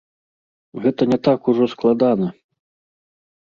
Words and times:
Гэтак 0.85 1.07
не 1.11 1.19
так 1.29 1.51
ужо 1.53 1.65
складана. 1.75 2.27